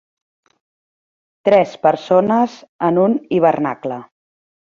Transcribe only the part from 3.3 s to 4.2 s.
hivernacle.